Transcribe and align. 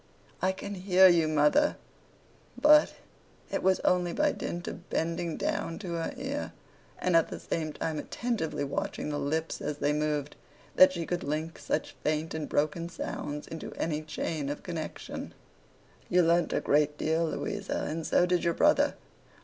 'I 0.41 0.51
can 0.53 0.73
hear 0.73 1.07
you, 1.07 1.27
mother.' 1.27 1.75
But, 2.59 2.93
it 3.51 3.61
was 3.61 3.79
only 3.81 4.13
by 4.13 4.31
dint 4.31 4.67
of 4.67 4.89
bending 4.89 5.37
down 5.37 5.77
to 5.77 5.93
her 5.93 6.11
ear, 6.17 6.53
and 6.97 7.15
at 7.15 7.27
the 7.27 7.39
same 7.39 7.71
time 7.73 7.99
attentively 7.99 8.63
watching 8.63 9.09
the 9.09 9.19
lips 9.19 9.61
as 9.61 9.77
they 9.77 9.93
moved, 9.93 10.35
that 10.75 10.91
she 10.93 11.05
could 11.05 11.23
link 11.23 11.59
such 11.59 11.95
faint 12.03 12.33
and 12.33 12.49
broken 12.49 12.89
sounds 12.89 13.45
into 13.47 13.73
any 13.73 14.01
chain 14.01 14.49
of 14.49 14.63
connexion. 14.63 15.35
'You 16.09 16.23
learnt 16.23 16.51
a 16.51 16.61
great 16.61 16.97
deal, 16.97 17.25
Louisa, 17.27 17.81
and 17.87 18.07
so 18.07 18.25
did 18.25 18.43
your 18.43 18.55
brother. 18.55 18.95